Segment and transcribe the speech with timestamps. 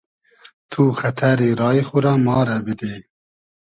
[0.71, 2.93] تو خئتئری رای خو رۂ ما رۂ بیدی